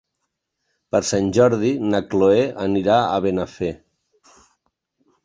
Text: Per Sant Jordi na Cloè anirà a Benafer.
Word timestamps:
Per 0.95 1.01
Sant 1.09 1.27
Jordi 1.37 1.73
na 1.91 2.01
Cloè 2.13 2.39
anirà 2.63 2.97
a 3.11 3.21
Benafer. 3.27 3.71